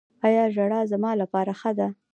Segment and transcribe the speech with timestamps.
[0.27, 1.87] ایا ژړا زما لپاره ښه ده؟